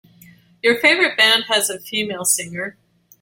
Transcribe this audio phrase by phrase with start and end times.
[0.63, 2.75] Your favorite band has a female singer.